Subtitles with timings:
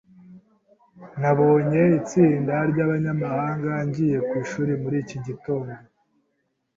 [1.21, 5.71] Nabonye itsinda ryabanyamahanga ngiye ku ishuri muri iki gitondo.